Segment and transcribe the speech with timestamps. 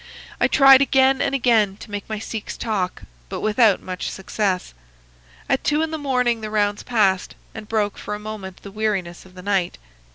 [0.39, 4.73] I tried again and again to make my Sikhs talk, but without much success.
[5.47, 9.27] At two in the morning the rounds passed, and broke for a moment the weariness
[9.27, 9.77] of the night.